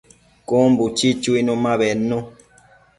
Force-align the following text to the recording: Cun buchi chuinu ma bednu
Cun 0.47 0.69
buchi 0.77 1.09
chuinu 1.21 1.53
ma 1.63 1.73
bednu 1.79 2.17